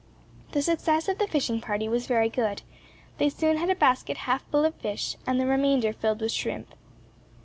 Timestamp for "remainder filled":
5.45-6.21